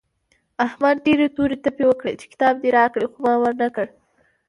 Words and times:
احمد 0.65 0.95
ډېرې 1.05 1.27
تورې 1.35 1.57
تپې 1.63 1.85
وکړې 1.87 2.13
چې 2.19 2.25
کتاب 2.33 2.53
دې 2.63 2.69
راکړه 2.77 3.05
خو 3.11 3.17
ما 3.25 3.33
ور 3.41 3.53
نه 3.63 3.67
کړ. 3.75 3.87